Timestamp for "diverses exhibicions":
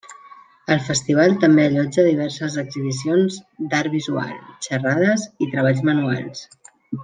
2.07-3.37